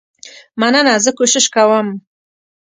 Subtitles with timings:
[0.59, 1.87] مننه زه کوشش کوم.